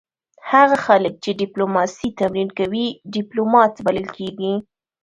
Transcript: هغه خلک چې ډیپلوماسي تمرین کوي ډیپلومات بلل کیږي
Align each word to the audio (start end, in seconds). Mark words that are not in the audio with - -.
هغه 0.51 0.75
خلک 0.85 1.13
چې 1.23 1.31
ډیپلوماسي 1.41 2.09
تمرین 2.19 2.49
کوي 2.59 2.87
ډیپلومات 3.15 3.73
بلل 3.85 4.07
کیږي 4.17 4.53